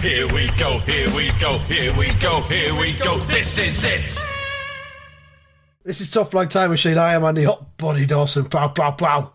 [0.00, 3.18] Here we go, here we go, here we go, here we go.
[3.20, 4.16] This is it.
[5.84, 6.98] This is Top Flight Time Machine.
[6.98, 8.48] I am Andy Hot Body Dawson.
[8.48, 9.32] Pow, pow, pow.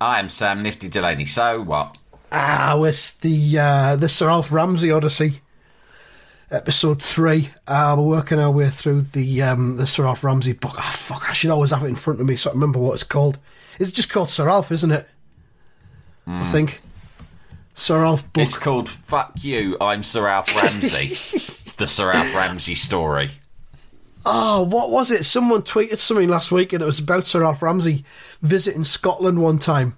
[0.00, 1.24] I am Sam Nifty Delaney.
[1.24, 1.96] So what?
[2.30, 5.40] Ah, it's the, uh, the Sir Alf Ramsey Odyssey.
[6.50, 7.50] Episode three.
[7.66, 10.74] Uh, we're working our way through the um, the Sir Alf Ramsey book.
[10.78, 11.28] Ah, fuck!
[11.28, 13.38] I should always have it in front of me so I remember what it's called.
[13.78, 15.06] It's just called Sir Alf, isn't it?
[16.26, 16.80] I think.
[17.78, 18.44] Sir Alf book.
[18.44, 21.14] It's called Fuck You, I'm Sir Alf Ramsey.
[21.76, 23.30] the Sir Alf Ramsey story.
[24.26, 25.24] Oh, what was it?
[25.24, 28.04] Someone tweeted something last week, and it was about Sir Alf Ramsey
[28.42, 29.96] visiting Scotland one time,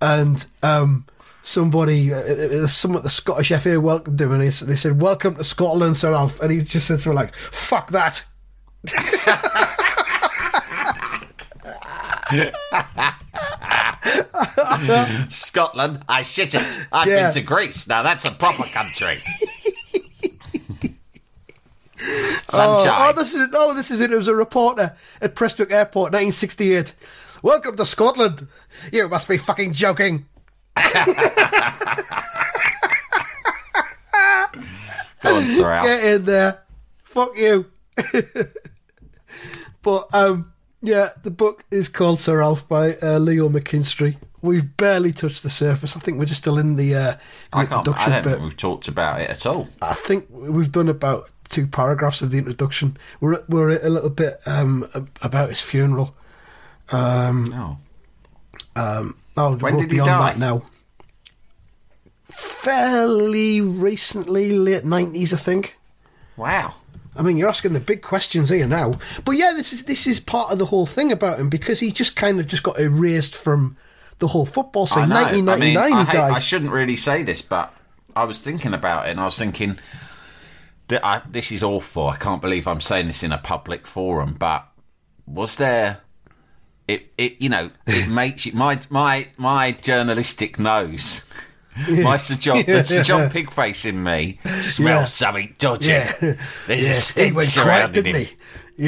[0.00, 1.06] and um,
[1.44, 5.36] somebody, uh, uh, someone at the Scottish FA welcomed him, and he, they said, "Welcome
[5.36, 8.24] to Scotland, Sir Alf," and he just said something like, "Fuck that."
[15.28, 16.86] Scotland, I shit it.
[16.92, 17.24] I've Yeah.
[17.26, 17.86] been to Greece.
[17.86, 19.18] Now that's a proper country.
[22.04, 23.10] Oh, Sunshine.
[23.10, 24.10] oh, this is oh, this is it.
[24.12, 26.94] It was a reporter at Prestwick Airport, 1968.
[27.42, 28.48] Welcome to Scotland.
[28.92, 30.26] You must be fucking joking.
[35.24, 35.44] On.
[35.84, 36.62] Get in there.
[37.04, 37.66] Fuck you.
[39.82, 40.51] but um,
[40.82, 44.16] yeah, the book is called Sir Alf by uh, Leo McKinstry.
[44.42, 45.96] We've barely touched the surface.
[45.96, 47.14] I think we're just still in the, uh,
[47.52, 48.30] I, can't, I introduction don't bit.
[48.32, 49.68] think we've talked about it at all.
[49.80, 52.96] I think we've done about two paragraphs of the introduction.
[53.20, 54.88] We're we're a little bit um,
[55.22, 56.16] about his funeral.
[56.90, 57.78] Um, No.
[58.74, 60.32] um, oh, When did he beyond die?
[60.32, 60.66] that now.
[62.28, 65.76] Fairly recently, late nineties, I think.
[66.36, 66.74] Wow.
[67.16, 68.92] I mean, you're asking the big questions here now.
[69.24, 71.92] But yeah, this is this is part of the whole thing about him because he
[71.92, 73.76] just kind of just got erased from
[74.18, 75.08] the whole football scene.
[75.08, 75.16] know.
[75.16, 77.74] 1999, I, mean, I, he hate- I shouldn't really say this, but
[78.16, 79.78] I was thinking about it and I was thinking,
[80.92, 82.08] that I, this is awful.
[82.08, 84.68] I can't believe I'm saying this in a public forum, but
[85.26, 86.00] was there.
[86.86, 91.24] It, it you know it makes you my my my journalistic nose
[92.02, 95.04] my Sir John the Sir John Pigface in me smells Yeah.
[95.06, 96.12] something dodgy Yeah.
[96.20, 96.36] there's a
[96.68, 98.36] yeah, he stench went quiet, surrounding didn't him he?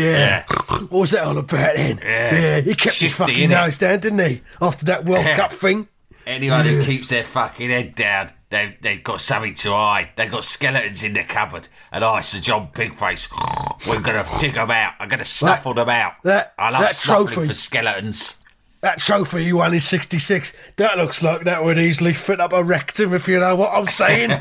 [0.00, 0.45] Yeah.
[0.89, 1.99] What was that all about then?
[2.03, 2.61] Yeah.
[2.61, 3.50] he kept his Shifty, fucking innit?
[3.50, 4.43] nose down, didn't he?
[4.61, 5.37] After that World Yeah.
[5.37, 5.89] Cup thing.
[6.27, 10.09] Anyone who keeps their fucking head down, they've, they've got something to hide.
[10.16, 11.69] They've got skeletons in their cupboard.
[11.93, 13.28] And I, Sir John Pigface,
[13.87, 14.95] we're going to dig them out.
[14.99, 16.15] I'm going to snuffle them out.
[16.25, 17.49] that- I love that snuffling trophy.
[17.49, 18.41] for skeletons.
[18.84, 20.53] That trophy you won in '66.
[20.77, 23.87] That looks like that would easily fit up a rectum, if you know what I'm
[23.87, 24.31] saying.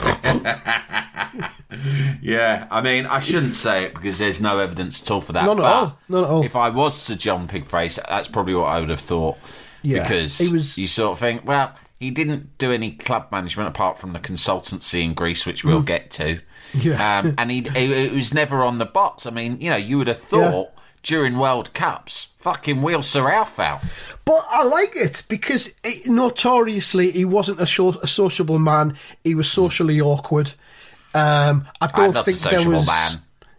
[2.21, 5.43] Yeah, I mean, I shouldn't say it because there's no evidence at all for that.
[5.45, 6.43] None at but all, none at all.
[6.43, 9.37] If I was Sir John Pigface, that's probably what I would have thought.
[9.81, 13.69] Yeah, because he was- you sort of think, well, he didn't do any club management
[13.69, 16.35] apart from the consultancy in Greece, which we'll get to.
[16.35, 16.41] Mm.
[16.73, 17.19] Yeah.
[17.19, 19.25] Um, and he, he, he was never on the box.
[19.25, 20.69] I mean, you know, you would have thought
[21.03, 23.83] during World Cups, fucking wheel Sir Alf out.
[24.25, 28.95] But I like it because it, notoriously he wasn't a, sho- a sociable man.
[29.23, 30.53] He was socially awkward.
[31.13, 32.89] Um, I don't think there was.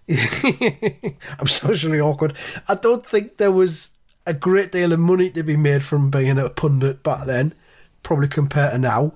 [0.09, 2.35] I'm socially awkward.
[2.69, 3.91] I don't think there was
[4.27, 7.55] a great deal of money to be made from being a pundit back then,
[8.03, 9.13] probably compared to now.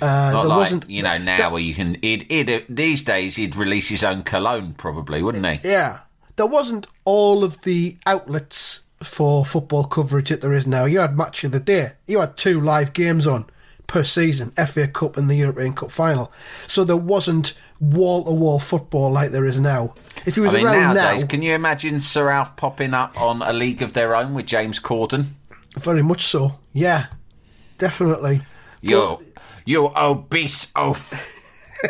[0.00, 1.96] Uh, Not there like, wasn't, you know, now where you can.
[2.00, 5.68] He'd, he'd, these days, he'd release his own cologne, probably, wouldn't he?
[5.68, 6.00] Yeah,
[6.36, 10.84] there wasn't all of the outlets for football coverage that there is now.
[10.84, 11.92] You had match of the day.
[12.06, 13.46] You had two live games on
[13.86, 16.32] per season, FA Cup and the European Cup final.
[16.66, 19.94] So there wasn't wall to wall football like there is now.
[20.24, 23.20] If he was I mean, around nowadays, now, can you imagine Sir Alf popping up
[23.20, 25.26] on a league of their own with James Corden?
[25.78, 26.58] very much so.
[26.72, 27.06] Yeah,
[27.78, 28.42] definitely.
[28.80, 29.18] You,
[29.64, 31.12] you obese oh, oaf.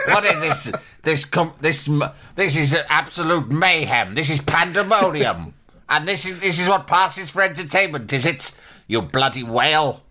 [0.09, 0.73] what is this?
[1.03, 1.91] This com- this
[2.37, 4.15] this is absolute mayhem.
[4.15, 5.55] This is pandemonium,
[5.89, 8.53] and this is this is what passes for entertainment, is it?
[8.87, 10.03] You bloody whale!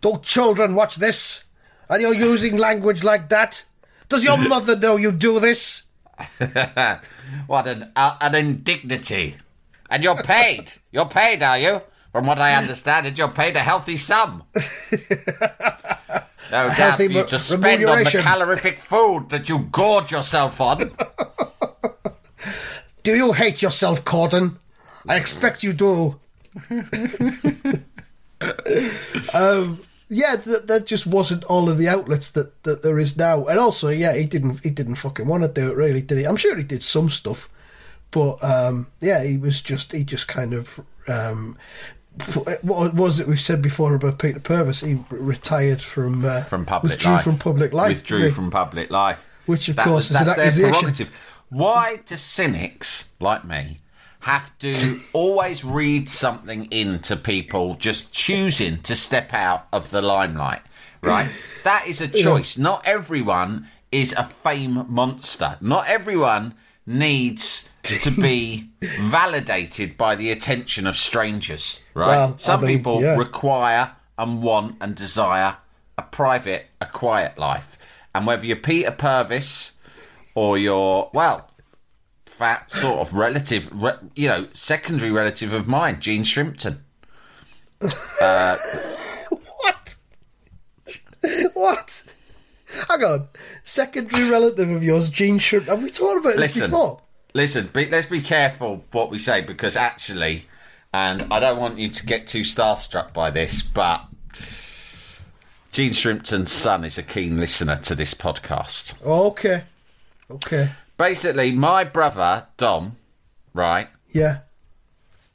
[0.00, 1.44] Don't children watch this?
[1.88, 3.64] And you're using language like that?
[4.08, 5.88] Does your mother know you do this?
[7.48, 9.36] What an uh, an indignity!
[9.90, 10.72] And you're paid.
[10.92, 11.82] You're paid, are you?
[12.12, 14.44] From what I understand, it you're paid a healthy sum.
[16.50, 20.94] No doubt you to spend on the calorific food that you gorge yourself on.
[23.02, 24.58] Do you hate yourself, Corden?
[25.08, 26.18] I expect you do.
[29.32, 33.46] um, yeah, that, that just wasn't all of the outlets that, that there is now.
[33.46, 36.24] And also, yeah, he didn't he didn't fucking want to do it, really, did he?
[36.24, 37.48] I'm sure he did some stuff,
[38.10, 41.56] but um, yeah, he was just he just kind of um,
[42.62, 44.84] what was it we said before about Peter Purves?
[44.84, 47.24] He retired from uh, from public withdrew life.
[47.24, 49.34] from public life, Withdrew from public life.
[49.46, 51.32] Which, of That course, was- is an that's their prerogative.
[51.50, 53.80] Why do cynics like me
[54.20, 54.74] have to
[55.12, 60.62] always read something into people just choosing to step out of the limelight?
[61.02, 61.30] Right?
[61.62, 62.58] That is a choice.
[62.58, 65.56] Not everyone is a fame monster.
[65.60, 66.54] Not everyone
[66.84, 68.68] needs to be
[69.00, 71.80] validated by the attention of strangers.
[71.94, 72.08] Right?
[72.08, 73.16] Well, I Some mean, people yeah.
[73.16, 75.56] require and want and desire
[75.98, 77.78] a private, a quiet life.
[78.14, 79.72] And whether you're Peter Purves
[80.34, 81.50] or you're, well,
[82.24, 86.78] fat sort of relative, re, you know, secondary relative of mine, Jean Shrimpton.
[89.66, 89.96] What?
[91.54, 92.14] what?
[92.88, 93.28] Hang on.
[93.64, 95.66] Secondary relative of yours, Jean Shrimp.
[95.66, 97.00] Have we talked about this Listen, before?
[97.36, 100.46] Listen, be, let's be careful what we say because actually,
[100.94, 104.06] and I don't want you to get too starstruck by this, but
[105.70, 108.94] Jean Shrimpton's son is a keen listener to this podcast.
[109.04, 109.64] Oh, okay.
[110.30, 110.70] Okay.
[110.96, 112.96] Basically, my brother, Dom,
[113.52, 114.38] right, Yeah.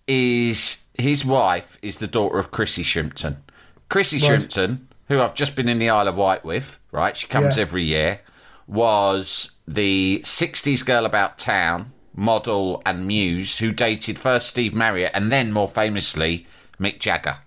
[0.07, 3.37] is his wife is the daughter of Chrissy Shrimpton.
[3.89, 4.39] Chrissy Right.
[4.41, 7.15] Shrimpton, who I've just been in the Isle of Wight with, right?
[7.15, 7.61] She comes Yeah.
[7.61, 8.21] every year.
[8.67, 15.31] Was the '60s girl about town model and muse who dated first Steve Marriott and
[15.31, 16.45] then, more famously,
[16.79, 17.37] Mick Jagger.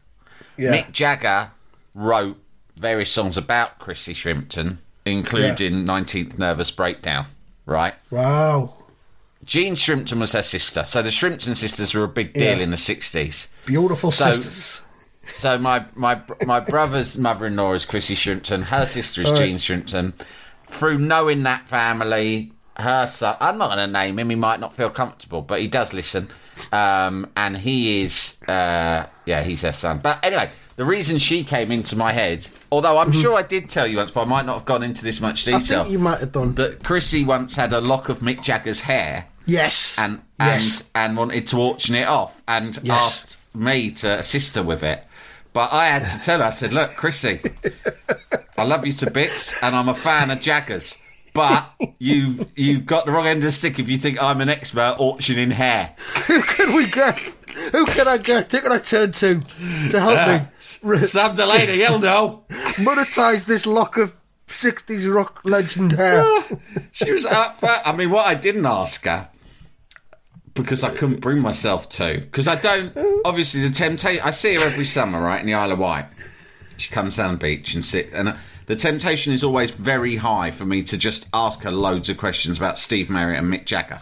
[0.57, 0.73] Yeah.
[0.73, 1.51] Mick Jagger
[1.95, 2.39] wrote
[2.77, 7.27] various songs about Chrissy Shrimpton, including 19th Nervous Breakdown,
[7.67, 7.95] right?
[8.11, 8.75] Wow.
[9.45, 10.85] Jean Shrimpton was her sister.
[10.87, 12.63] So the Shrimpton sisters were a big deal Yeah.
[12.65, 13.49] in the 60s.
[13.67, 14.81] Beautiful So- sisters.
[15.31, 18.65] So my my my brother's mother-in-law is Chrissy Shrimpton.
[18.65, 19.41] Her sister is All right.
[19.47, 20.13] Jean Shrimpton.
[20.69, 23.37] Through knowing that family, her son.
[23.41, 24.31] I'm not going to name him.
[24.31, 26.29] He might not feel comfortable, but he does listen.
[26.73, 29.99] Um, and he is, uh, yeah, he's her son.
[30.03, 33.87] But anyway, the reason she came into my head, although I'm sure I did tell
[33.87, 35.55] you once, but I might not have gone into this much Mm-hmm.
[35.55, 35.83] I detail.
[35.83, 36.55] think you might have done.
[36.57, 39.97] that Chrissy once had a lock of Mick Jagger's hair yes.
[39.99, 40.81] and yes.
[40.95, 42.89] and and wanted to auction it off and Yes.
[43.05, 45.05] asked me to assist her with it.
[45.55, 47.41] But I had to tell her, I said, look, Chrissy,
[48.59, 51.01] I love you to bits and I'm a fan of Jaggers.
[51.33, 54.49] But you you got the wrong end of the stick if you think I'm an
[54.49, 55.95] expert auctioning hair.
[56.27, 57.19] Who can we get?
[57.73, 58.51] Who can I get?
[58.53, 59.41] Who can I turn to
[59.91, 60.45] to help me uh,
[60.83, 62.45] re- Some Delaney, you'll know.
[62.79, 66.25] monetize this lock of 60s rock legend hair?
[66.93, 67.71] She was up for.
[67.85, 69.29] I mean, what I didn't ask her
[70.55, 72.21] because I couldn't bring myself to.
[72.21, 72.97] Because I don't.
[73.25, 74.23] Obviously, the temptation.
[74.25, 76.07] I see her every summer, right in the Isle of Wight.
[76.77, 80.51] She comes down the beach and sit, and uh, the temptation is always very high
[80.51, 84.01] for me to just ask her loads of questions about Steve Marriott and Mick Jagger.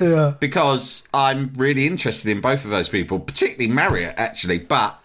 [0.00, 0.34] yeah.
[0.40, 4.58] Because I'm really interested in both of those people, particularly Marriott, actually.
[4.58, 4.98] But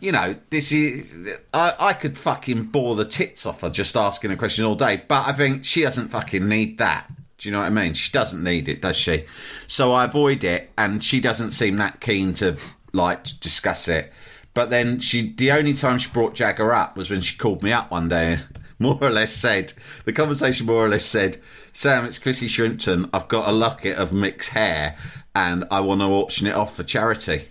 [0.00, 4.30] you know, this is I, I could fucking bore the tits off her just asking
[4.30, 5.02] a question all day.
[5.06, 7.10] But I think she doesn't fucking need that.
[7.38, 7.92] Do you know what I mean?
[7.94, 9.24] She doesn't need it, does she?
[9.66, 12.56] So I avoid it, and she doesn't seem that keen to
[12.92, 14.12] like to discuss it.
[14.54, 17.72] But then she, the only time she brought Jagger up was when she called me
[17.72, 18.46] up one day and
[18.78, 19.74] more or less said,
[20.06, 21.40] the conversation more or less said,
[21.74, 23.10] Sam, it's Chrissy Shrimpton.
[23.12, 24.96] I've got a locket of Mick's hair
[25.34, 27.48] and I want to auction it off for charity.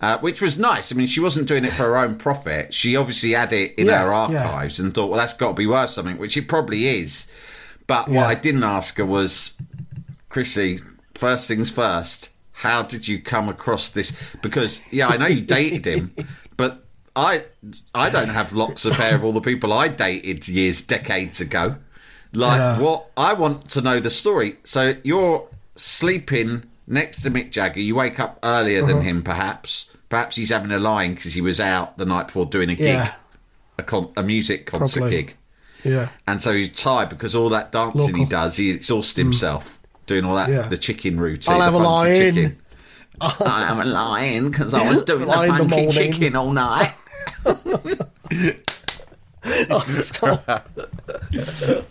[0.00, 0.90] Uh, which was nice.
[0.90, 2.72] I mean, she wasn't doing it for her own profit.
[2.72, 4.46] She obviously had it in Yeah, her yeah.
[4.48, 7.26] archives and thought, well, that's got to be worth something, which it probably is.
[7.90, 8.18] But Yeah.
[8.20, 9.54] what I didn't ask her was,
[10.28, 10.78] Chrissy,
[11.16, 14.12] first things first, how did you come across this?
[14.42, 16.14] Because, yeah, I know you dated him,
[16.56, 16.84] but
[17.16, 17.42] I
[17.92, 21.76] I don't have lots of hair of all the people I dated years, decades ago.
[22.32, 22.78] Like, Yeah.
[22.78, 23.06] what?
[23.16, 24.58] I want to know the story.
[24.62, 27.80] So you're sleeping next to Mick Jagger.
[27.80, 28.92] You wake up earlier Uh-huh.
[28.92, 29.86] than him, perhaps.
[30.08, 32.86] Perhaps he's having a line because he was out the night before doing a gig,
[32.94, 33.14] Yeah.
[33.78, 35.16] a, con- a music concert Probably.
[35.16, 35.36] gig.
[35.84, 36.08] Yeah.
[36.26, 39.22] And so he's tired because all that dancing he does, he exhausts hmm.
[39.22, 40.62] himself doing all that, Yeah.
[40.62, 41.54] the chicken routine.
[41.54, 42.34] I'll have a lion.
[42.34, 42.58] chicken.
[43.20, 45.90] I'll have a lion because I was doing the the funky morning.
[45.90, 46.94] chicken all night.
[49.42, 49.84] Oh,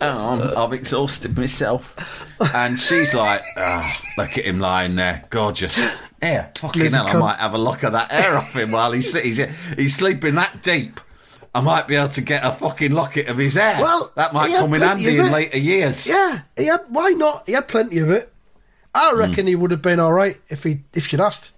[0.00, 2.28] I'm, I've exhausted myself.
[2.54, 5.96] And she's like, oh, look at him lying there, gorgeous.
[6.22, 8.92] Yeah, fucking Lizzie hell, I might have a lock of that hair off him while
[8.92, 9.38] he's, he's
[9.74, 11.00] he's sleeping that deep.
[11.54, 13.80] I might be able to get a fucking locket of his hair.
[13.80, 16.06] Well, that might he come in handy in later years.
[16.06, 16.82] Yeah, he had.
[16.88, 17.42] Why not?
[17.46, 18.32] He had plenty of it.
[18.94, 21.50] I reckon he would have been all right if he if she'd asked.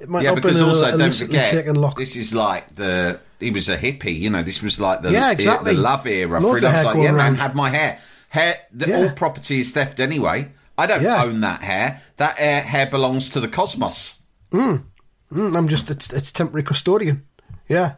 [0.00, 1.96] It might Yeah, not have been because a, also a don't forget, taken lock.
[1.96, 4.18] this is like the he was a hippie.
[4.18, 5.74] You know, this was like the Yeah, exactly.
[5.74, 6.40] the love era.
[6.40, 6.78] Loads for of him.
[6.78, 7.98] I was hair like, yeah, man, had my hair.
[8.30, 8.96] Hair, the, Yeah.
[8.98, 10.50] all property is theft anyway.
[10.76, 11.22] I don't Yeah.
[11.24, 12.02] own that hair.
[12.16, 14.22] That hair, hair belongs to the cosmos.
[14.52, 14.84] Mm,
[15.30, 17.24] I'm just it's, it's temporary custodian.
[17.68, 17.94] Yeah.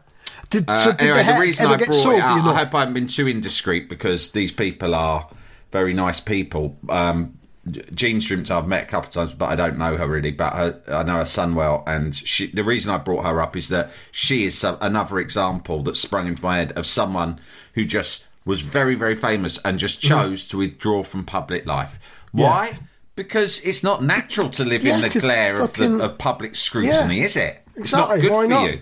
[0.59, 2.39] Did, Uh, so did anyway, the, hair reason I brought it out.
[2.47, 5.29] I hope I haven't been too indiscreet because these people are
[5.71, 6.77] very nice people.
[6.89, 7.37] Um,
[7.93, 10.31] Jean Shrimpton I've met a couple of times, but I don't know her really.
[10.31, 13.57] But her, I know her son well, and she, the reason I brought her up
[13.57, 17.39] is that she is some, another example that sprung into my head of someone
[17.73, 20.07] who just was very, very famous and just Mm-hmm.
[20.29, 21.99] chose to withdraw from public life.
[22.31, 22.77] Why?
[23.17, 27.17] Because it's not natural to live Yeah, in the glare of, the, of public scrutiny,
[27.17, 27.61] Yeah, is it?
[27.75, 28.71] It's not good for not?
[28.71, 28.81] you.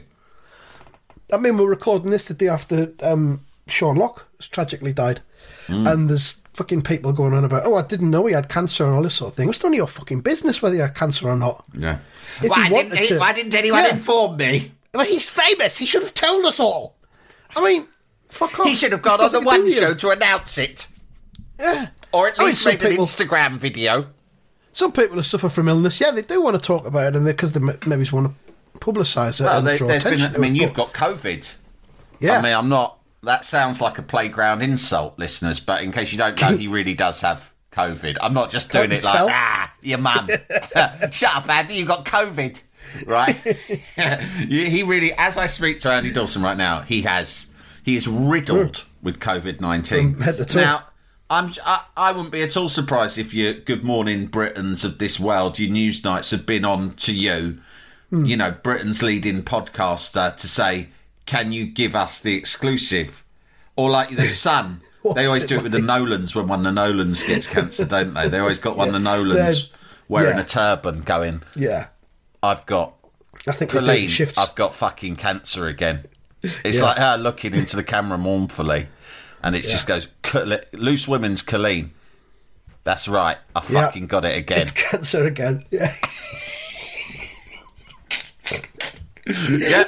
[1.35, 5.21] I mean, we're recording this the day after um, Sean Lock has tragically died,
[5.67, 5.85] Hmm.
[5.87, 8.93] and there's fucking people going on about, oh, I didn't know he had cancer and
[8.95, 9.49] all this sort of thing.
[9.49, 11.65] It's none of your fucking business whether he had cancer or not.
[11.73, 11.97] Yeah.
[12.41, 13.89] If why, didn't, he wanted to- Yeah.
[13.93, 14.71] inform me?
[14.93, 15.77] Well, he's famous.
[15.77, 16.95] He should have told us all.
[17.55, 17.87] I mean,
[18.29, 18.67] fuck off.
[18.67, 20.87] He should have gone on the nothing to do one show to announce it.
[21.59, 21.87] Yeah.
[22.13, 24.07] Or at I mean, least some made an Instagram video.
[24.71, 27.25] Some people who suffer from illness, yeah, they do want to talk about it, and
[27.25, 28.44] because they, m- maybe just want to
[28.85, 30.61] publicise it Well, and there, draw has been, attention I mean, it.
[30.61, 31.55] you've got COVID.
[32.19, 32.37] yeah.
[32.37, 32.99] I mean, I'm not.
[33.23, 35.59] That sounds like a playground insult, listeners.
[35.59, 38.17] But in case you don't know, he really does have COVID.
[38.21, 39.27] I'm not just doing Can't it like tell?
[39.31, 40.29] ah, your mum.
[41.11, 41.75] Shut up, Andy.
[41.75, 42.61] You've got COVID,
[43.07, 43.35] right?
[44.47, 47.47] He really, as I speak to Andy Dawson right now, he has.
[47.83, 50.13] He is riddled with COVID nineteen.
[50.13, 50.61] From head to toe.
[50.61, 50.83] Now,
[51.29, 51.51] I'm.
[51.65, 55.57] I, I wouldn't be at all surprised if your Good Morning Britains of this world,
[55.59, 57.59] your news nights, have been on to you
[58.09, 58.25] Hmm.
[58.25, 60.89] you know, Britain's leading podcaster to say,
[61.25, 63.23] "Can you give us the exclusive?"
[63.75, 64.81] Or like the Sun,
[65.15, 68.13] they always do it with the Nolans when one of the Nolans gets cancer, don't
[68.13, 68.29] they?
[68.29, 69.71] They always got one of the They're- Nolans
[70.07, 70.41] wearing yeah.
[70.43, 71.87] a turban, going, yeah.
[72.43, 72.93] "I've got
[73.47, 74.37] I think Colleen, shifts.
[74.37, 76.05] I've got fucking cancer again."
[76.63, 76.83] It's Yeah.
[76.85, 78.87] like her looking into the camera mournfully,
[79.41, 80.07] and it just goes,
[80.73, 81.91] "Loose women's Colleen."
[82.83, 83.81] That's right, I Yeah.
[83.85, 84.59] fucking got it again.
[84.59, 85.65] It's cancer again.
[85.71, 85.91] Yeah.
[89.49, 89.85] yeah,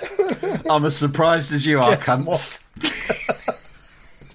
[0.70, 2.64] I'm as surprised as you are, Guess cunts.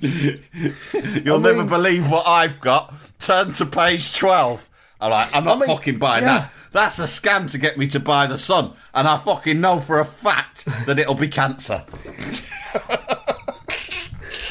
[1.25, 2.95] You'll I never believe what I've got.
[3.19, 4.69] Turn to page 12.
[5.01, 6.39] I'm I'm not I mean, fucking buying yeah.
[6.39, 6.53] that.
[6.73, 8.73] That's a scam to get me to buy the Sun.
[8.95, 11.85] And I fucking know for a fact that it'll be cancer.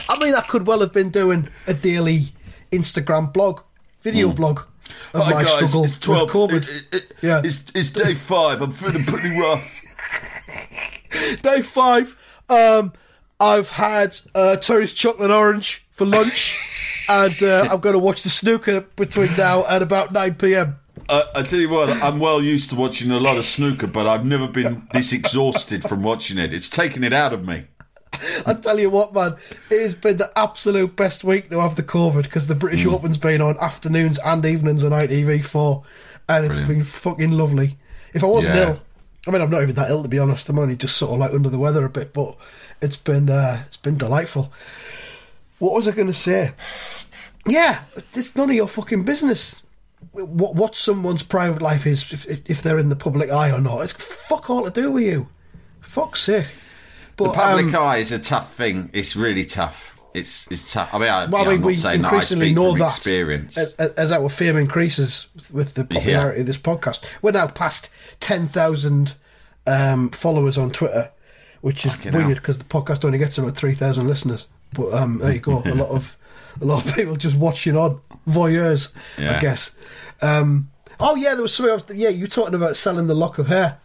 [0.10, 2.34] I mean, I could well have been doing a daily
[2.72, 3.62] Instagram blog,
[4.02, 4.36] video hmm.
[4.36, 4.60] blog
[5.14, 7.06] of my struggle with COVID.
[7.22, 7.42] Yeah.
[7.44, 8.62] It's, it's day five.
[8.62, 9.81] I'm feeling pretty rough.
[11.42, 12.94] Day five, um,
[13.40, 16.58] I've had uh, Terry's chocolate orange for lunch,
[17.10, 20.78] and uh, I'm going to watch the snooker between now and about 9 pm.
[21.10, 24.08] I, I tell you what, I'm well used to watching a lot of snooker, but
[24.08, 26.54] I've never been this exhausted from watching it.
[26.54, 27.66] It's taken it out of me.
[28.46, 29.36] I tell you what, man,
[29.70, 32.94] it has been the absolute best week to have the COVID because the British Hmm.
[32.94, 35.84] Open's been on afternoons and evenings on ITV4,
[36.30, 36.68] and it's Brilliant.
[36.68, 37.78] been fucking lovely.
[38.14, 38.68] If I wasn't Yeah.
[38.68, 38.82] ill,
[39.28, 40.50] I mean, I'm not even that ill to be honest.
[40.50, 42.36] I'm only just sort of like under the weather a bit, but
[42.82, 44.52] it's been uh, it's been delightful.
[45.60, 46.54] What was I going to say?
[47.48, 49.62] Yeah, it's none of your fucking business.
[50.12, 53.82] What what someone's private life is if, if they're in the public eye or not.
[53.82, 55.30] It's fuck all to do with you.
[55.82, 56.48] Fuck's sake.
[57.16, 58.90] But, The public um, eye is a tough thing.
[58.94, 60.01] It's really tough.
[60.14, 60.90] It's it's tough.
[60.94, 62.98] I mean, I, Well, yeah, I I'm mean, not we saying that increasingly know that
[62.98, 63.58] experience.
[63.58, 67.04] as, as our fame increases with the popularity of this podcast.
[67.22, 67.90] We're now past
[68.20, 69.16] ten thousand
[69.68, 71.12] um, followers on Twitter,
[71.62, 74.48] which is Fucking weird because the podcast only gets about three thousand listeners.
[74.74, 75.62] But um, there you go.
[75.66, 76.18] a lot of
[76.62, 79.76] a lot of people just watching on voyeurs, I guess.
[80.22, 81.86] Um, oh yeah, there was something else.
[81.94, 83.80] Yeah, you were talking about selling the lock of hair.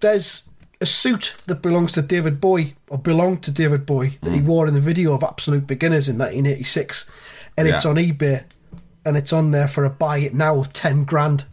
[0.00, 0.42] There's
[0.84, 4.44] a suit that belongs to David Bowie or belonged to David Bowie that he Mm.
[4.44, 7.06] wore in the video of Absolute Beginners in 1986,
[7.56, 8.44] and it's on eBay,
[9.04, 11.46] and it's on there for a buy it now of ten grand.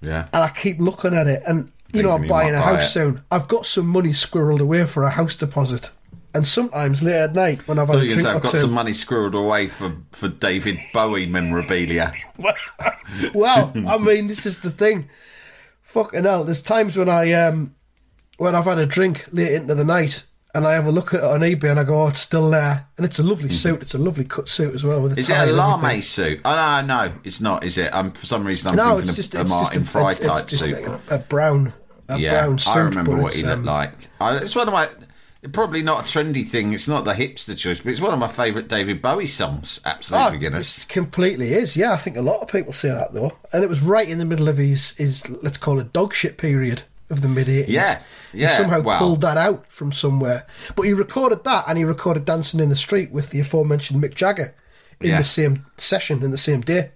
[0.00, 0.28] yeah.
[0.32, 2.90] And I keep looking at it, and you know I'm buying a buy house it.
[2.90, 3.22] soon.
[3.30, 5.90] I've got some money squirreled away for a house deposit.
[6.34, 8.56] And sometimes late at night when I've had a drink say I've got two.
[8.58, 12.10] some money squirreled away for, for David Bowie memorabilia.
[13.34, 15.10] well, I mean, this is the thing.
[15.92, 17.74] Fucking hell, there's times when I um
[18.38, 21.20] when I've had a drink late into the night and I have a look at
[21.20, 23.80] it on eBay and I go, oh, it's still there, and it's a lovely suit.
[23.82, 25.20] It's a lovely cut suit as well with a Mm-hmm.
[25.20, 26.40] Is tie it a lame suit?
[26.46, 27.62] Oh no, no, it's not.
[27.64, 27.92] Is it?
[27.94, 30.48] Um, for some reason, I'm No, thinking it's of just a it's Martin Fry type
[30.50, 30.72] suit.
[31.10, 31.74] a, a brown
[32.08, 32.76] a yeah, brown suit.
[32.76, 34.08] I remember what he looked um, like.
[34.18, 34.88] I, it's one of my
[35.50, 36.72] probably not a trendy thing.
[36.72, 39.80] It's not the hipster choice, but it's one of my favourite David Bowie songs.
[39.84, 40.76] Absolute Oh, beginners.
[40.76, 41.76] this completely is.
[41.76, 44.18] Yeah, I think a lot of people say that though, and it was right in
[44.18, 47.70] the middle of his his let's call it dog shit period of the mid eighties.
[47.74, 48.00] Yeah,
[48.32, 50.46] yeah, He somehow pulled that out from somewhere,
[50.76, 54.14] but he recorded that and he recorded "Dancing in the Street" with the aforementioned Mick
[54.14, 54.54] Jagger
[55.00, 55.18] in Yeah.
[55.18, 56.90] the same session in the same day.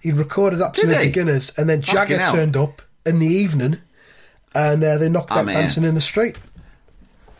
[0.00, 1.06] He recorded Absolute he?
[1.08, 3.78] Beginners, and then Jagger turned up in the evening,
[4.54, 6.36] and uh, they knocked out "Dancing in the Street."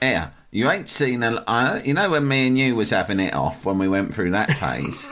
[0.01, 1.43] Yeah, you ain't seen a.
[1.47, 4.31] I, you know when me and you was having it off when we went through
[4.31, 5.07] that phase.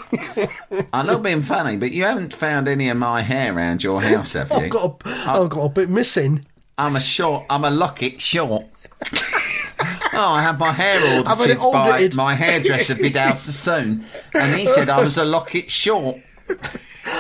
[0.92, 4.32] I'm not being funny, but you haven't found any of my hair around your house,
[4.32, 4.56] have you?
[4.56, 6.46] I've got a, I've got a bit missing.
[6.78, 7.44] I'm a short.
[7.50, 8.66] I'm a locket short.
[9.12, 12.14] oh, I had my hair it audited by audited.
[12.14, 16.18] my hairdresser Vidal Sassoon, and he said I was a locket short.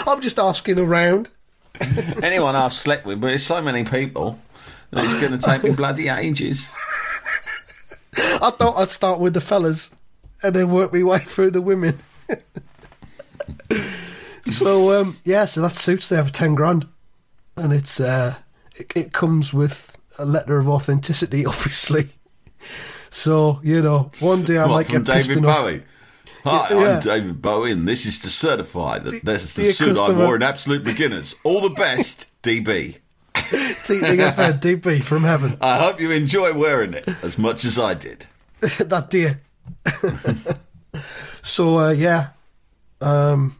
[0.06, 1.30] I'm just asking around.
[2.22, 4.38] Anyone I've slept with, but it's so many people
[4.90, 6.70] that it's going to take me bloody ages.
[8.42, 9.94] I thought I'd start with the fellas
[10.42, 11.98] and then work my way through the women.
[14.46, 16.86] so um, yeah, so that suits there for ten grand,
[17.56, 18.36] and it's uh,
[18.74, 22.10] it, it comes with a letter of authenticity, obviously.
[23.10, 25.62] So you know, one day I What, might get pissed David enough.
[25.62, 25.82] Bowie.
[26.44, 26.94] Hi, Yeah.
[26.94, 30.36] I'm David Bowie, and this is to certify that this is the suit I wore
[30.36, 31.34] in Absolute Beginners.
[31.42, 32.98] All the best, DB.
[33.36, 35.56] Teetling FM DB from heaven.
[35.60, 38.26] I hope you enjoy wearing it as much as I did.
[38.60, 39.40] that dear.
[41.42, 42.28] so uh, yeah,
[43.00, 43.56] um,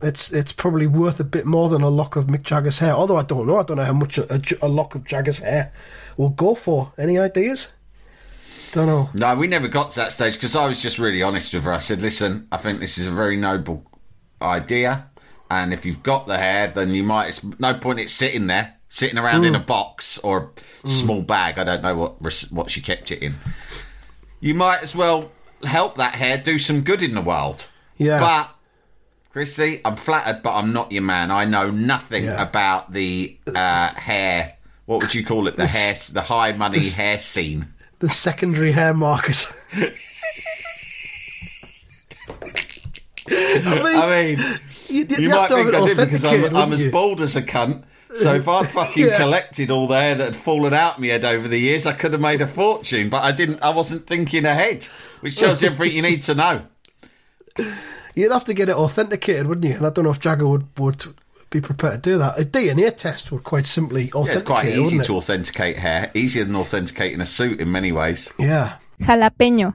[0.00, 2.92] it's it's probably worth a bit more than a lock of Mick Jagger's hair.
[2.92, 5.38] Although I don't know, I don't know how much a, a, a lock of Jagger's
[5.38, 5.72] hair
[6.16, 6.92] will go for.
[6.98, 7.72] Any ideas?
[8.72, 9.10] Don't know.
[9.12, 11.72] No, we never got to that stage because I was just really honest with her.
[11.72, 13.84] I said, listen, I think this is a very noble
[14.40, 15.10] idea.
[15.50, 18.76] And if you've got the hair, then you might, it's no point it sitting there,
[18.92, 19.46] sitting around Mm.
[19.48, 20.50] in a box or
[20.84, 21.58] a small bag.
[21.58, 23.36] I don't know what, what she kept it in.
[24.38, 25.32] You might as well
[25.64, 27.68] help that hair do some good in the world.
[27.96, 28.20] Yeah.
[28.20, 28.54] But,
[29.32, 31.30] Chrissy, I'm flattered, but I'm not your man.
[31.30, 32.42] I know nothing Yeah.
[32.42, 34.56] about the uh, hair.
[34.84, 35.52] What would you call it?
[35.54, 35.74] The This-
[36.08, 37.72] hair, the high money this- hair scene.
[38.00, 39.46] The secondary hair market.
[43.30, 44.38] I mean, I mean,
[44.88, 47.84] you, you, you might think I did because I'm, I'm as bald as a cunt.
[48.14, 49.16] So if I'd fucking Yeah.
[49.18, 52.12] collected all the hair that had fallen out my head over the years, I could
[52.12, 53.08] have made a fortune.
[53.08, 53.62] But I didn't.
[53.62, 54.84] I wasn't thinking ahead,
[55.20, 56.62] which tells you everything you need to know.
[58.14, 59.76] You'd have to get it authenticated, wouldn't you?
[59.76, 61.02] And I don't know if Jagger would, would
[61.48, 62.38] be prepared to do that.
[62.38, 66.10] A DNA test would quite simply Yeah, authenticate it's quite easy wouldn't to authenticate hair.
[66.14, 68.32] Easier than authenticating a suit in many ways.
[68.38, 68.76] Yeah.
[69.00, 69.74] Jalapeño.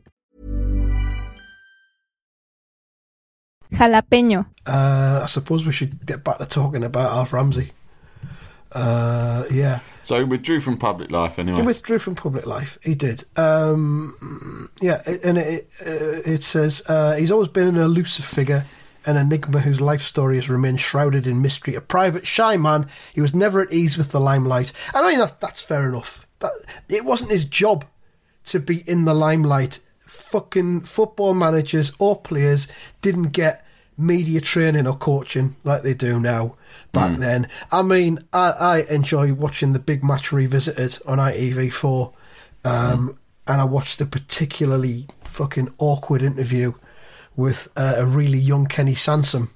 [3.71, 4.45] Jalapeño.
[4.65, 7.71] Uh, I suppose we should get back to talking about Alf Ramsey.
[8.71, 9.79] Uh, yeah.
[10.03, 11.59] So he withdrew from public life anyway.
[11.59, 12.77] He withdrew from public life.
[12.83, 13.23] He did.
[13.35, 18.65] Um, yeah, and it, uh, it says uh, he's always been an elusive figure,
[19.05, 21.75] an enigma whose life story has remained shrouded in mystery.
[21.75, 24.71] A private, shy man, he was never at ease with the limelight.
[24.93, 26.25] And I mean, that, that's fair enough.
[26.39, 26.51] That,
[26.87, 27.85] it wasn't his job
[28.45, 29.79] to be in the limelight.
[30.11, 32.67] Fucking football managers or players
[33.01, 33.65] didn't get
[33.97, 36.55] media training or coaching like they do now
[36.91, 37.47] back then.
[37.71, 42.13] I mean, I, I enjoy watching the big match revisited on ITV4.
[42.65, 46.73] Um, And I watched a particularly fucking awkward interview
[47.35, 49.49] with uh, a really young Kenny Sansom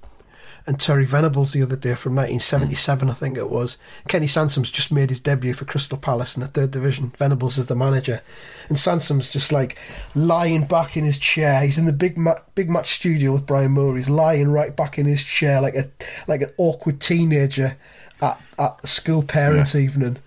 [0.67, 3.77] and Terry Venables the other day from 1977, I think it was.
[4.07, 7.13] Kenny Sansom's just made his debut for Crystal Palace in the third division.
[7.17, 8.21] Venables is the manager,
[8.67, 9.77] and Sansom's just like
[10.15, 11.61] lying back in his chair.
[11.61, 13.95] He's in the big ma- big match studio with Brian Moore.
[13.95, 15.89] He's lying right back in his chair like a
[16.27, 17.77] like an awkward teenager
[18.21, 20.17] at at school parents' evening,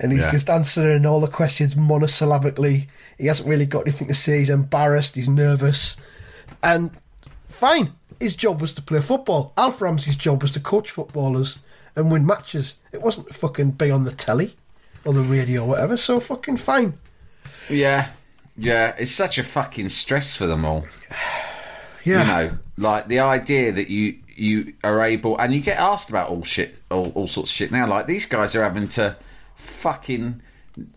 [0.00, 0.30] and he's Yeah.
[0.32, 2.88] just answering all the questions monosyllabically.
[3.16, 4.40] He hasn't really got anything to say.
[4.40, 5.14] He's embarrassed.
[5.14, 5.96] He's nervous,
[6.64, 6.90] and
[7.48, 7.92] fine.
[8.24, 9.52] His job was to play football.
[9.58, 11.58] Alf Ramsey's job was to coach footballers
[11.94, 12.78] and win matches.
[12.90, 14.54] It wasn't to fucking be on the telly
[15.04, 15.98] or the radio or whatever.
[15.98, 16.94] So fucking fine.
[17.68, 18.08] Yeah,
[18.56, 18.94] yeah.
[18.96, 20.86] It's such a fucking stress for them all.
[22.06, 22.20] Yeah.
[22.20, 26.28] You know, like the idea that you you are able, and you get asked about
[26.28, 27.86] all shit, all, all sorts of shit now.
[27.86, 29.16] Like these guys are having to
[29.54, 30.42] fucking,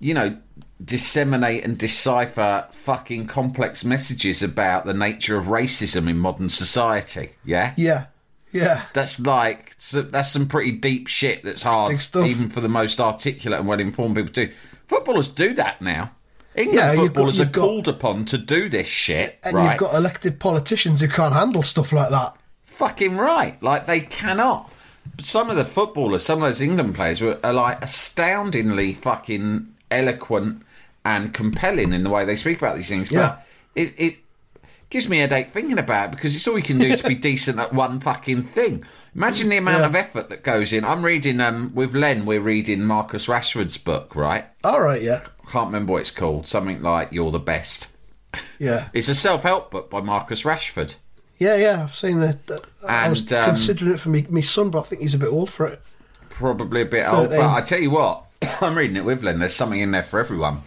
[0.02, 0.38] you know,
[0.84, 7.32] disseminate and decipher fucking complex messages about the nature of racism in modern society.
[7.44, 8.06] Yeah, Yeah.
[8.52, 8.84] Yeah.
[8.94, 11.44] that's like that's some pretty deep shit.
[11.44, 14.52] That's hard, even for the most articulate and well-informed people to.
[14.88, 16.12] Footballers do that now.
[16.56, 19.72] England Yeah, got- footballers you've are got- called upon to do this shit, And right?
[19.72, 22.36] you've got elected politicians who can't handle stuff like that.
[22.66, 23.62] fucking right.
[23.64, 24.72] Like they cannot.
[25.20, 30.62] Some of the footballers, some of those England players were are like astoundingly fucking eloquent
[31.08, 33.10] and compelling in the way they speak about these things.
[33.10, 33.20] Yeah.
[33.30, 34.18] But it, it
[34.90, 37.16] gives me a headache thinking about it because it's all you can do to be
[37.32, 38.84] decent at one fucking thing.
[39.16, 39.86] Imagine the amount Yeah.
[39.88, 40.84] of effort that goes in.
[40.84, 42.26] I'm reading um with Len.
[42.26, 44.46] We're reading Marcus Rashford's book, right?
[44.66, 45.02] All right.
[45.02, 45.22] Yeah.
[45.50, 46.46] Can't remember what it's called.
[46.46, 47.88] Something like "You're the Best."
[48.60, 48.90] Yeah.
[48.94, 50.96] It's a self-help book by Marcus Rashford.
[51.40, 51.56] Yeah.
[51.56, 51.84] Yeah.
[51.84, 52.38] I've seen that.
[52.88, 55.30] I was um, considering it for me, me son, but I think he's a bit
[55.32, 55.80] old for it.
[56.30, 57.30] probably a bit old.
[57.30, 58.26] But I tell you what,
[58.62, 59.40] I'm reading it with Len.
[59.40, 60.62] There's something in there for everyone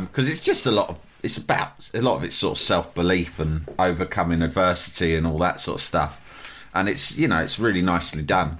[0.00, 0.98] because it's just a lot of.
[1.22, 5.38] It's about a lot of it's sort of self belief and overcoming adversity and all
[5.38, 8.58] that sort of stuff, and it's you know it's really nicely done.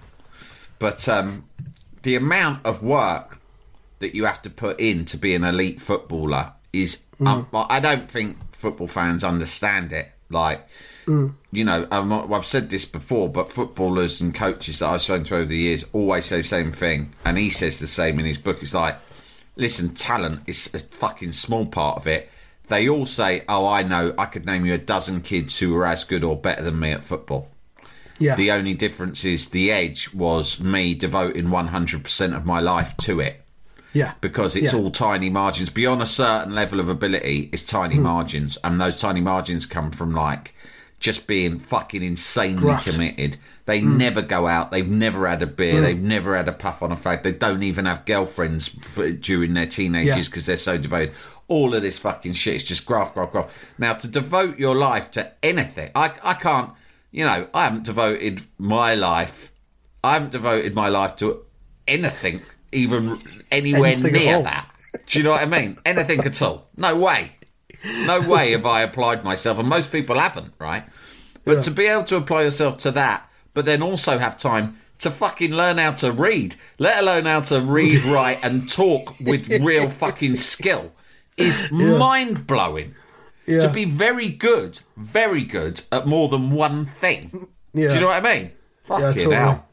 [0.78, 1.44] But um,
[2.02, 3.38] the amount of work
[3.98, 7.80] that you have to put in to be an elite footballer is um, well, I
[7.80, 10.10] don't think football fans understand it.
[10.30, 10.66] Like,
[11.50, 15.36] you know, um, I've said this before, but footballers and coaches that I've spoken to
[15.36, 18.38] over the years always say the same thing, and he says the same in his
[18.38, 18.62] book.
[18.62, 18.98] It's like,
[19.56, 22.30] listen, talent is a fucking small part of it.
[22.68, 24.14] They all say, "Oh, I know.
[24.16, 26.92] I could name you a dozen kids who are as good or better than me
[26.92, 27.48] at football."
[28.18, 28.36] Yeah.
[28.36, 33.44] The only difference is the edge was me devoting 100% of my life to it
[33.92, 34.12] yeah.
[34.20, 34.78] because it's Yeah.
[34.78, 35.70] all tiny margins.
[35.70, 38.02] Beyond a certain level of ability, it's tiny Hmm.
[38.02, 40.54] margins, and those tiny margins come from like
[41.00, 42.92] just being fucking insanely Graft.
[42.92, 43.38] Committed.
[43.64, 43.96] They hmm.
[43.96, 44.70] never go out.
[44.70, 45.76] They've never had a beer.
[45.76, 45.82] Hmm.
[45.82, 47.22] They've never had a puff on a fag.
[47.22, 50.16] They don't even have girlfriends for, during their teenage Yeah.
[50.16, 51.14] years because they're so devoted.
[51.48, 53.54] All of this fucking shit is just graft, graft, graft.
[53.78, 56.72] Now, to devote your life to anything, I, I can't.
[57.10, 59.52] You know, I haven't devoted my life.
[60.02, 61.44] I haven't devoted my life to
[61.86, 62.40] anything,
[62.72, 63.18] even
[63.50, 64.70] anywhere Anything near that.
[65.06, 65.78] Do you know what I mean?
[65.84, 66.68] Anything at all?
[66.76, 67.32] No way.
[68.06, 70.84] No way have I applied myself, and most people haven't, right?
[71.44, 75.10] But to be able to apply yourself to that, but then also have time to
[75.10, 79.90] fucking learn how to read, let alone how to read, write, and talk with real
[80.02, 80.92] fucking skill,
[81.36, 82.94] is mind blowing.
[83.46, 83.58] Yeah.
[83.60, 87.48] To be very good, very good at more than one thing.
[87.72, 87.88] Yeah.
[87.88, 88.52] Do you know what I mean?
[88.84, 89.34] Fucking Yeah, totally.
[89.36, 89.68] hell.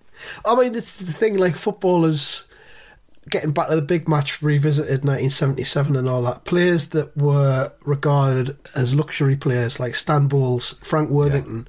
[0.46, 2.48] I mean, it's the thing like footballers
[3.30, 6.46] getting back to the big match revisited 1977 and all that.
[6.46, 11.68] Players that were regarded as luxury players like Stan Bowles, Frank Worthington,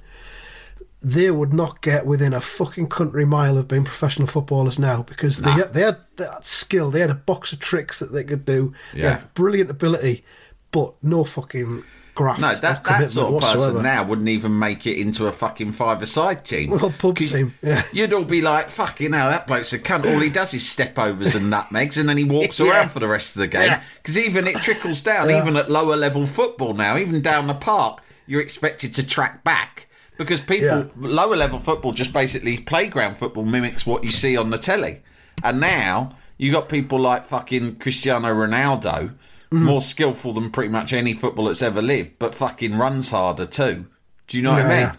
[1.01, 5.39] they would not get within a fucking country mile of being professional footballers now because
[5.39, 6.91] they had, they had that skill.
[6.91, 8.73] They had a box of tricks that they could do.
[8.93, 9.09] They Yeah.
[9.17, 10.23] had brilliant ability,
[10.71, 11.83] but no fucking
[12.13, 12.39] graft.
[12.41, 13.71] No, that, that sort of whatsoever.
[13.71, 16.69] person now wouldn't even make it into a fucking five-a-side team.
[16.81, 17.81] Well, pub team, yeah.
[17.93, 20.05] You'd all be like, fucking hell, that bloke's a cunt.
[20.05, 22.69] All he does is step overs and nutmegs, and then he walks Yeah.
[22.69, 23.67] around for the rest of the game.
[23.67, 23.81] Yeah.
[24.03, 25.41] Because even it trickles down, Yeah.
[25.41, 29.87] even at lower level football now, even down the park, you're expected to track back.
[30.17, 30.83] Because people, Yeah.
[30.97, 35.01] lower level football, just basically playground football mimics what you see on the telly.
[35.43, 39.13] And now you got people like fucking Cristiano Ronaldo,
[39.51, 39.63] Mm.
[39.63, 43.85] more skillful than pretty much any football that's ever lived, but fucking runs harder too.
[44.27, 44.79] Do you know what I mean?
[44.79, 44.93] Yeah,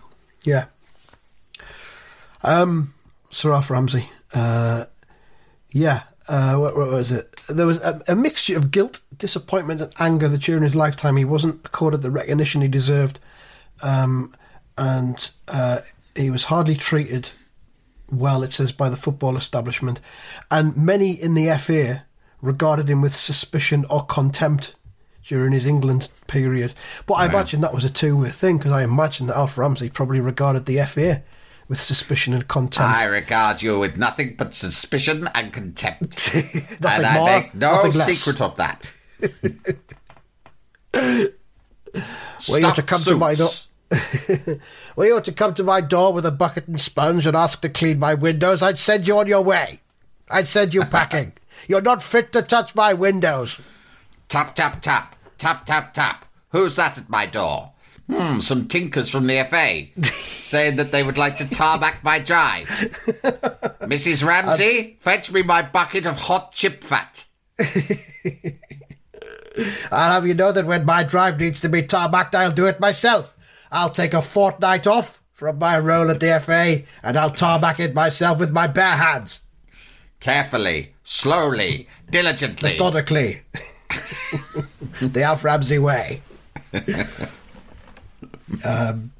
[0.44, 0.64] yeah.
[2.42, 2.94] Um,
[3.30, 4.08] Sir Alf Ramsey.
[4.34, 4.84] Uh,
[5.70, 6.02] yeah.
[6.28, 7.34] Uh, what, what was it?
[7.48, 11.24] There was a, a mixture of guilt, disappointment, and anger that during his lifetime he
[11.24, 13.18] wasn't accorded the recognition he deserved,
[13.82, 14.34] um,
[14.76, 15.78] and uh,
[16.14, 17.32] he was hardly treated
[18.12, 20.00] well, it says, by the football establishment,
[20.50, 22.04] and many in the FA
[22.42, 24.74] regarded him with suspicion or contempt
[25.24, 26.74] during his England period.
[27.06, 29.88] But I imagine that was a two way thing because I imagine that Alf Ramsey
[29.88, 31.22] probably regarded the FA
[31.68, 32.98] with suspicion and contempt.
[32.98, 36.34] I regard you with nothing but suspicion and contempt.
[36.84, 38.92] And I more, make no secret of that.
[42.48, 43.34] Well, you ought to come to my.
[44.94, 47.62] Well, you ought to come to my door with a bucket and sponge and ask
[47.62, 48.62] to clean my windows.
[48.62, 49.80] I'd send you on your way.
[50.30, 51.32] I'd send you packing.
[51.68, 53.60] You're not fit to touch my windows.
[54.28, 55.16] Tap, tap, tap.
[55.38, 56.26] Tap, tap, tap.
[56.50, 57.72] Who's that at my door?
[58.10, 62.66] Hmm, some tinkers from the FA saying that they would like to tarmac my drive.
[63.82, 64.26] Mrs.
[64.26, 67.24] Ramsey, fetch me my bucket of hot chip fat.
[69.90, 72.80] I'll have you know that when my drive needs to be tarmacked, I'll do it
[72.80, 73.34] myself.
[73.72, 77.94] I'll take a fortnight off from my role at the FA and I'll tarmac it
[77.94, 79.40] myself with my bare hands,
[80.20, 82.70] Carefully, slowly, diligently.
[82.72, 83.42] methodically.
[85.00, 86.20] the Alf Ramsey way.
[88.64, 89.12] um,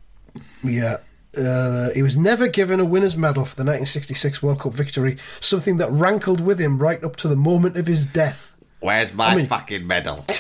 [0.63, 0.99] yeah.
[1.37, 5.79] Uh, he was never given a winner's medal for the 1966 World Cup victory, something
[5.79, 8.55] that rankled with him right up to the moment of his death.
[8.81, 10.25] Where's my I mean- fucking medal?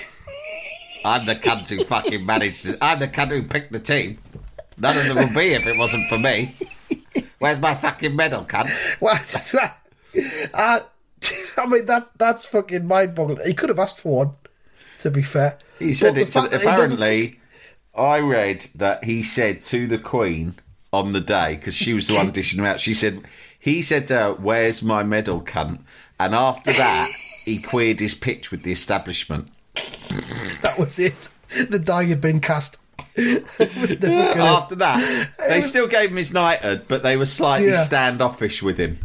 [1.04, 2.78] I'm the cunt who fucking managed it.
[2.80, 4.18] I'm the cunt who picked the team.
[4.78, 6.54] None of them would be if it wasn't for me.
[7.38, 8.70] Where's my fucking medal, cunt?
[9.00, 9.54] What?
[10.54, 10.80] uh,
[11.58, 13.46] I mean, that that's fucking mind boggling.
[13.46, 14.34] He could have asked for one,
[15.00, 15.58] to be fair.
[15.78, 17.38] He said But it to, apparently.
[17.94, 20.54] I read that he said to the Queen
[20.92, 22.80] on the day because she was the one dishing him out.
[22.80, 23.20] She said
[23.58, 25.80] he said to her, "Where's my medal, cunt?"
[26.18, 27.10] And after that,
[27.44, 29.48] he queered his pitch with the establishment.
[29.74, 31.28] That was it.
[31.70, 32.78] The die had been cast.
[33.14, 37.26] It was the fucking- After that, they still gave him his knighthood, but they were
[37.26, 37.82] slightly Yeah.
[37.82, 38.98] standoffish with him.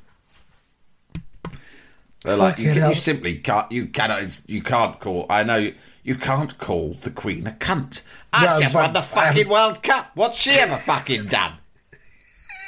[2.23, 5.25] They're like, you, can- you simply can't, you cannot, you can't call.
[5.29, 8.01] I know you, you can't call the Queen a cunt.
[8.33, 10.11] I No, just won the fucking World Cup.
[10.15, 11.53] What's she ever fucking done?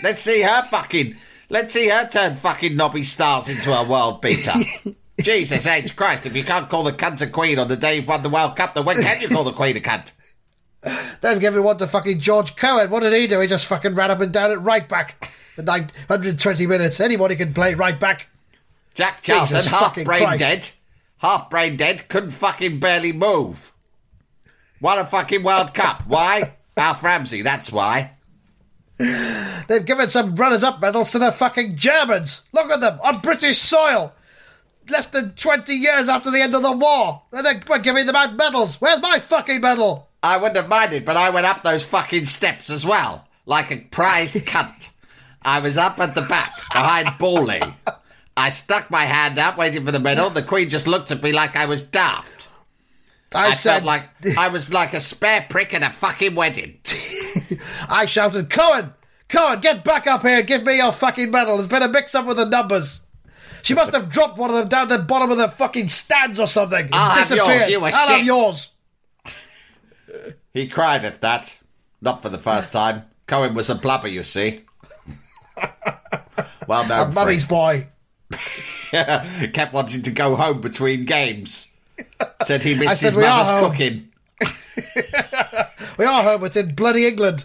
[0.03, 1.15] Let's see her fucking.
[1.49, 4.51] Let's see her turn fucking Nobby Stiles into a world beater.
[5.23, 6.25] Jesus H Christ!
[6.25, 8.55] If you can't call the cunt a queen on the day you've won the World
[8.55, 10.11] Cup, then when can you call the Queen a cunt?
[11.21, 12.89] They've given one to fucking George Cohen.
[12.89, 13.39] What did he do?
[13.41, 16.99] He just fucking ran up and down at right back for 920 minutes.
[16.99, 18.29] Anybody can play right back.
[18.93, 20.39] Jack Charlton, half brain Christ.
[20.39, 20.69] dead,
[21.17, 23.73] half brain dead, couldn't fucking barely move.
[24.81, 26.03] Won a fucking World Cup.
[26.07, 26.53] Why?
[26.77, 28.11] Alf Ramsey, that's why.
[28.97, 32.43] They've given some runners-up medals to the fucking Germans.
[32.53, 34.13] Look at them on British soil.
[34.89, 37.23] Less than 20 years after the end of the war.
[37.31, 38.75] And they're we're giving them out medals.
[38.81, 40.09] Where's my fucking medal?
[40.21, 43.77] I wouldn't have minded, but I went up those fucking steps as well, like a
[43.77, 44.89] prized cunt.
[45.41, 47.61] I was up at the back, behind Bawley.
[48.35, 50.29] I stuck my hand up, waiting for the medal.
[50.29, 52.49] The Queen just looked at me like I was daft.
[53.33, 56.79] I, I, said felt like I was like a spare prick at a fucking wedding.
[57.89, 58.93] I shouted, Cohen,
[59.27, 61.55] Cohen, get back up here and give me your fucking medal.
[61.55, 63.01] There's been a mix-up with the numbers.
[63.61, 66.47] She must have dropped one of them down the bottom of the fucking stands or
[66.47, 66.85] something.
[66.85, 67.69] It's I'll have yours, disappeared.
[67.69, 68.71] you were I'll have yours.
[70.53, 71.57] He cried at that.
[72.01, 73.03] Not for the first time.
[73.27, 74.61] Cohen was a blubber, you see.
[76.67, 77.07] well known.
[77.07, 77.87] I'm mummy's boy.
[78.91, 81.69] Kept wanting to go home between games.
[82.45, 83.71] Said he missed said his we are mother's home.
[83.71, 84.05] cooking.
[85.97, 86.45] We are home.
[86.45, 87.43] It's in bloody England.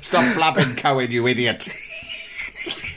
[0.00, 1.68] Stop blabbing, Cohen, you idiot.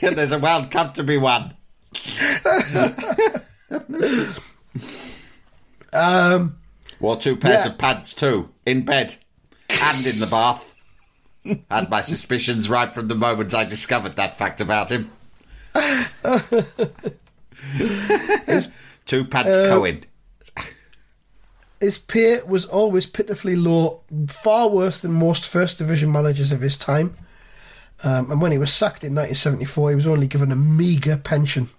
[0.00, 1.54] There's a World Cup to be won.
[5.92, 6.56] Um,
[7.00, 7.72] Wore two pairs Yeah.
[7.72, 9.16] of pants too, in bed
[9.82, 10.74] and in the bath.
[11.70, 15.10] Had my suspicions right from the moment I discovered that fact about him.
[18.46, 18.70] his,
[19.06, 20.04] two pants Uh, Cohen.
[21.80, 26.76] his pay was always pitifully low, far worse than most First Division managers of his
[26.76, 27.16] time.
[28.04, 31.70] Um, and when he was sacked in 1974, he was only given a meagre pension.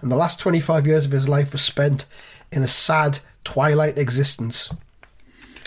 [0.00, 2.06] And the last 25 years of his life were spent
[2.50, 4.72] in a sad twilight existence.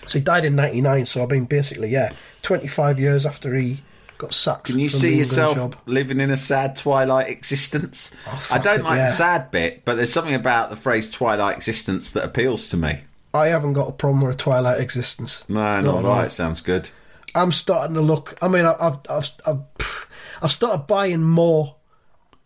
[0.07, 2.09] So he died in 99, so I mean, basically, yeah,
[2.41, 3.81] 25 years after he
[4.17, 4.65] got sacked.
[4.65, 5.75] Can you from see the yourself job.
[5.85, 8.11] living in a sad twilight existence?
[8.51, 9.07] I don't it, like yeah.
[9.07, 13.01] the sad bit, but there's something about the phrase twilight existence that appeals to me.
[13.33, 15.47] I haven't got a problem with a twilight existence.
[15.49, 16.31] No, Not not right.
[16.31, 16.89] Sounds good.
[17.35, 18.37] I'm starting to look.
[18.41, 20.07] I mean, I- I've I've I've,
[20.41, 21.75] I've started buying more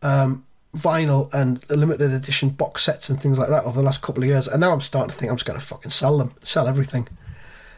[0.02, 4.24] um, vinyl and limited edition box sets and things like that over the last couple
[4.24, 6.34] of years, and now I'm starting to think I'm just going to fucking sell them,
[6.44, 7.08] sell everything,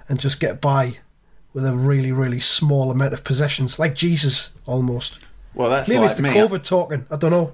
[0.09, 0.97] and just get by
[1.53, 5.19] with a really, really small amount of possessions, like Jesus almost.
[5.53, 6.29] Well, that's Maybe like it's the me.
[6.29, 7.05] COVID talking.
[7.11, 7.53] I don't know.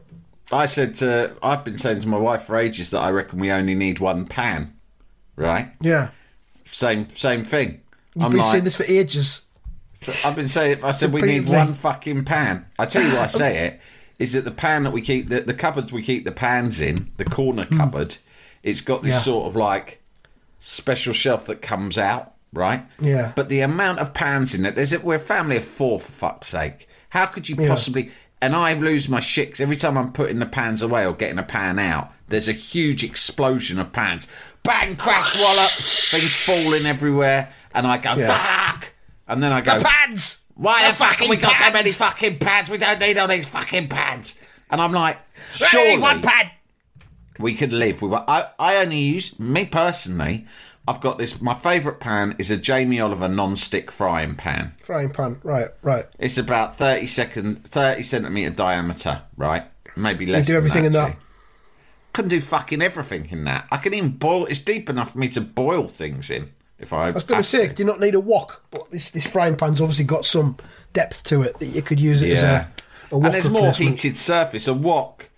[0.51, 3.51] I said to, I've been saying to my wife for ages that I reckon we
[3.51, 4.73] only need one pan,
[5.35, 5.71] right?
[5.81, 6.09] Yeah,
[6.65, 7.81] Same same thing.
[8.15, 9.45] you've I'm been like, saying this for ages.
[10.25, 10.83] I've been saying.
[10.83, 12.65] I said we need one fucking pan.
[12.79, 13.79] I tell you why I say it
[14.19, 17.11] is that the pan that we keep, the, the cupboards we keep the pans in,
[17.17, 18.17] the corner cupboard,
[18.63, 19.17] it's got this Hmm.
[19.17, 19.19] Yeah.
[19.19, 20.01] sort of like
[20.59, 22.83] special shelf that comes out, right?
[22.99, 23.31] Yeah.
[23.35, 26.11] But the amount of pans in it, there's a, we're a family of four for
[26.11, 26.87] fuck's sake.
[27.09, 27.67] How could you Yeah.
[27.69, 28.11] possibly?
[28.41, 31.39] And I lose my shit 'cause every time I'm putting the pans away or getting
[31.39, 32.11] a pan out.
[32.29, 34.27] There's a huge explosion of pans.
[34.63, 38.35] Bang, crash, wallop, things falling everywhere, and I go Yeah.
[38.37, 38.76] fuck,
[39.27, 40.41] and then I go Pans!
[40.57, 42.69] why the fuck have we got so many fucking pads?
[42.69, 44.39] We don't need all these fucking pads.
[44.69, 45.17] And I'm like,
[45.53, 46.51] surely one pad.
[47.39, 48.13] we could live with.
[48.13, 50.45] I, I only use me personally.
[50.87, 51.41] I've got this.
[51.41, 54.73] My favourite pan is a Jamie Oliver non-stick frying pan.
[54.81, 55.39] Frying pan.
[55.43, 56.05] Right, right.
[56.17, 59.65] It's about thirty second, thirty centimeter diameter, right?
[59.95, 60.25] Maybe less.
[60.25, 60.47] You less.
[60.47, 61.09] do than everything in that.
[61.09, 61.23] actually.
[62.13, 63.67] Can do fucking everything in that.
[63.71, 64.45] I can even boil.
[64.45, 66.51] It's deep enough for me to boil things in.
[66.79, 68.63] If I, I was going to say, do you not need a wok?
[68.71, 70.57] But this this frying pan's obviously got some
[70.93, 72.35] depth to it that you could use it Yeah.
[72.35, 72.41] as
[73.11, 74.67] a, a wok and there's more heated surface.
[74.67, 75.29] A wok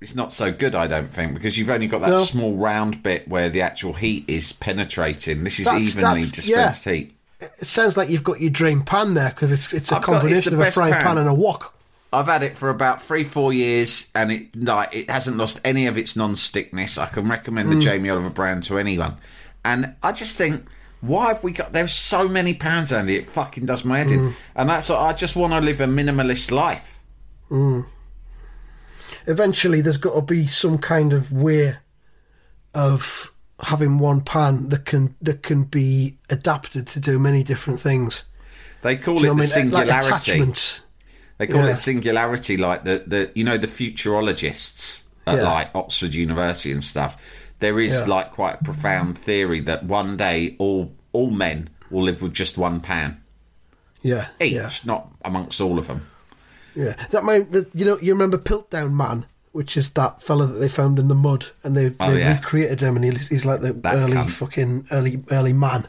[0.00, 2.16] is not so good, I don't think, because you've only got that No.
[2.22, 5.42] small round bit where the actual heat is penetrating.
[5.42, 6.92] This is That's- evenly that's- dispensed yeah.
[6.92, 7.12] heat.
[7.40, 10.12] It sounds like you've got your dream pan there because it's it's a I've got-
[10.14, 11.02] it's combination of a frying pan.
[11.02, 11.74] pan and a wok.
[12.12, 15.86] I've had it for about three, four years, and it like it hasn't lost any
[15.88, 16.96] of its non-stickness.
[16.96, 17.74] I can recommend Mm.
[17.74, 19.16] the Jamie Oliver brand to anyone.
[19.64, 20.64] And I just think,
[21.06, 21.72] why have we got?
[21.72, 23.16] There's so many pounds, Andy.
[23.16, 24.12] It fucking does my head Mm.
[24.30, 24.36] in.
[24.54, 27.00] And that's what I just want to live a minimalist life.
[29.26, 31.76] Eventually, there's got to be some kind of way
[32.74, 38.24] of having one pan that can that can be adapted to do many different things.
[38.82, 39.38] They call Do it the I mean?
[39.38, 39.48] Like
[39.88, 40.08] singularity.
[40.08, 40.82] attachments.
[41.38, 41.70] They call Yeah.
[41.72, 45.42] it singularity, like the, the you know the futurologists at Yeah.
[45.52, 47.16] like Oxford University and stuff.
[47.58, 48.04] There is Yeah.
[48.06, 52.58] like quite a profound theory that one day all all men will live with just
[52.58, 53.20] one pan
[54.02, 56.06] Yeah, each, yeah, not amongst all of them.
[56.74, 56.94] yeah.
[57.10, 60.68] That might, that, you know, you remember Piltdown Man, which is that fella that they
[60.68, 62.34] found in the mud, and they, Oh, they yeah.
[62.36, 64.30] recreated him, and he's, he's like the That early cunt.
[64.30, 65.86] fucking early early man.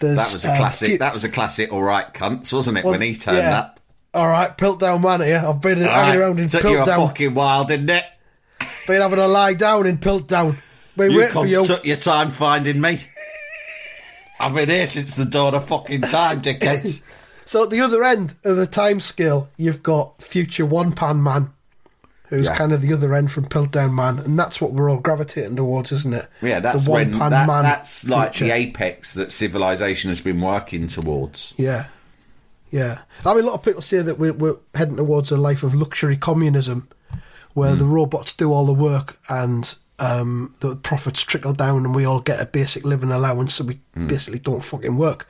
[0.00, 0.98] There's, That was a um, classic.
[1.00, 1.72] that was a classic.
[1.72, 2.84] All right, cunts, wasn't it?
[2.84, 3.58] well, when he turned yeah.
[3.58, 3.80] up,
[4.14, 5.42] All right, Piltdown Man here.
[5.46, 7.06] I've been All right, around in took you a Piltdown.
[7.08, 8.04] fucking wild, didn't it?
[8.86, 10.56] Been having a lie down in Piltdown.
[10.96, 11.64] Been You waiting for you.
[11.66, 13.00] took your time finding me.
[14.40, 17.02] I've been here since the dawn of fucking time, dickheads.
[17.46, 21.52] So at the other end of the time scale, you've got future one pan man,
[22.28, 22.56] who's Yeah.
[22.56, 25.92] kind of the other end from Piltdown Man, and that's what we're all gravitating towards,
[25.92, 26.26] isn't it?
[26.40, 30.40] Yeah, that's the when one-pan that, man that's like the apex that civilization has been
[30.40, 31.52] working towards.
[31.58, 31.88] Yeah,
[32.70, 33.00] yeah.
[33.26, 35.74] I mean, a lot of people say that we're, we're heading towards a life of
[35.74, 36.88] luxury communism,
[37.52, 37.78] where Hmm.
[37.78, 42.20] the robots do all the work and um, the profits trickle down, and we all
[42.20, 44.06] get a basic living allowance, so we Hmm.
[44.06, 45.28] basically don't fucking work,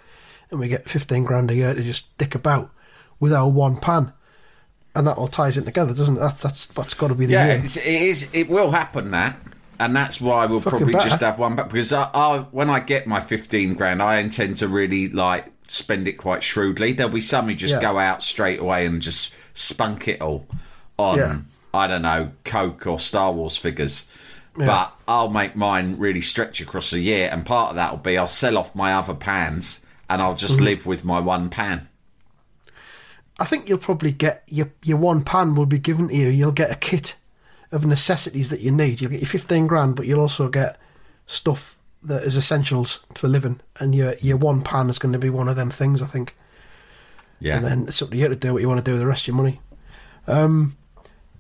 [0.50, 2.70] and we get fifteen grand a year to just dick about
[3.20, 4.12] with our one pan.
[4.96, 6.20] And that all ties in together, doesn't it?
[6.20, 8.30] That's that's that's got to be the Yeah, it's, it is.
[8.32, 9.36] It will happen that,
[9.80, 11.08] and that's why we'll Fucking probably better.
[11.08, 14.56] just have one back because I, I, when I get my fifteen grand, I intend
[14.58, 16.92] to really like spend it quite shrewdly.
[16.92, 17.80] There'll be some who just Yeah.
[17.80, 20.46] go out straight away and just spunk it all
[20.96, 21.36] on Yeah.
[21.74, 24.06] I don't know Coke or Star Wars figures.
[24.56, 24.66] Yeah.
[24.66, 28.16] But I'll make mine really stretch across a year, and part of that will be
[28.16, 30.64] I'll sell off my other pans, and I'll just Mm-hmm.
[30.64, 31.88] live with my one pan.
[33.40, 36.28] I think you'll probably get your your one pan will be given to you.
[36.28, 37.16] You'll get a kit
[37.72, 39.00] of necessities that you need.
[39.00, 40.78] You'll get your fifteen grand, but you'll also get
[41.26, 43.60] stuff that is essentials for living.
[43.80, 46.00] And your your one pan is going to be one of them things.
[46.00, 46.36] I think.
[47.40, 47.56] Yeah.
[47.56, 49.08] And then it's up to you to do what you want to do with the
[49.08, 49.60] rest of your money.
[50.28, 50.76] Um,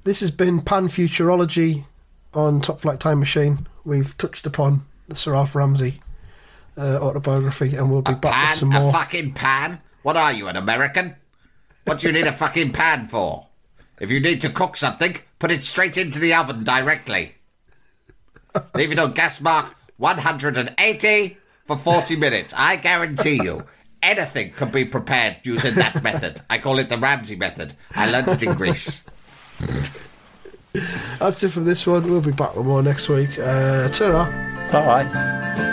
[0.02, 1.86] this has been Pan Futurology
[2.34, 3.66] on Top Flight Time Machine.
[3.84, 6.00] We've touched upon the Sir Alf Ramsey
[6.76, 8.92] uh, autobiography, and we'll be back with pan, some a more.
[8.92, 9.80] fucking pan.
[10.02, 11.16] What are you, an American?
[11.84, 13.46] What do you need a fucking pan for?
[14.00, 17.36] If you need to cook something, put it straight into the oven directly.
[18.74, 21.36] Leave it on gas mark 180
[21.66, 22.52] for 40 minutes.
[22.56, 23.62] I guarantee you,
[24.02, 26.42] anything can be prepared using that method.
[26.50, 27.74] I call it the Ramsey method.
[27.92, 29.00] I learned it in Greece.
[31.18, 32.10] That's it from this one.
[32.10, 33.38] We'll be back with more next week.
[33.38, 34.26] Uh, ta
[34.72, 35.63] Bye.